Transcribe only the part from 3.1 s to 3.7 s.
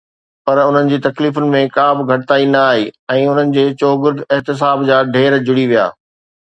۽ انهن جي